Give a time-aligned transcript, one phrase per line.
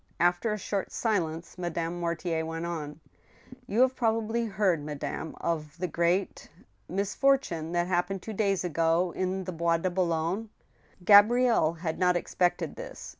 [0.19, 2.99] After a short silence, Madame Mortier went on:"
[3.67, 9.13] You have probably heard, madame, of the great.••* mis fortune that happened two days ago
[9.15, 10.49] in the Bois de Boulogne?"
[11.05, 13.09] Gabrielle had not expected this.